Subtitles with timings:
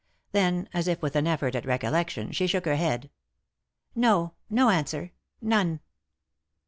[0.31, 3.11] Then, as if with an effort at recollection, she shook her head.
[3.93, 5.11] "No— no answer—
[5.43, 5.79] none."